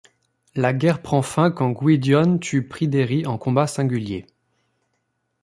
[0.55, 4.25] La guerre prend fin quand Gwydion tue Pryderi en combat singulier.